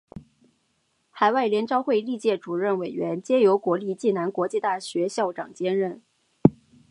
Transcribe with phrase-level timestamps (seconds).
[1.11, 6.01] 海外联招会历届主任委员皆由国立暨南国际大学校长兼任。